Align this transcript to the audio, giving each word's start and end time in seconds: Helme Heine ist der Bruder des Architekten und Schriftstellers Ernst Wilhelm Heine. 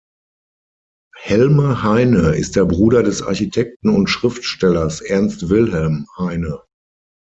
Helme 1.15 1.83
Heine 1.83 2.29
ist 2.35 2.55
der 2.55 2.65
Bruder 2.65 3.03
des 3.03 3.21
Architekten 3.21 3.89
und 3.89 4.07
Schriftstellers 4.07 4.99
Ernst 5.01 5.49
Wilhelm 5.49 6.07
Heine. 6.17 6.63